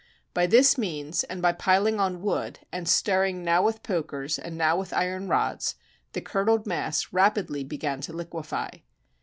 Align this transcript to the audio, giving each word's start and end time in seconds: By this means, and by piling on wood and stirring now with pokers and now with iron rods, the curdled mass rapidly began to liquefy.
By 0.33 0.47
this 0.47 0.79
means, 0.79 1.23
and 1.25 1.43
by 1.43 1.51
piling 1.53 1.99
on 1.99 2.23
wood 2.23 2.57
and 2.71 2.89
stirring 2.89 3.43
now 3.43 3.61
with 3.61 3.83
pokers 3.83 4.39
and 4.39 4.57
now 4.57 4.75
with 4.75 4.93
iron 4.93 5.27
rods, 5.27 5.75
the 6.13 6.21
curdled 6.21 6.65
mass 6.65 7.13
rapidly 7.13 7.63
began 7.63 8.01
to 8.01 8.13
liquefy. 8.13 8.79